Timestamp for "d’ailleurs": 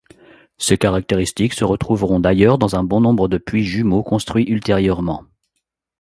2.19-2.57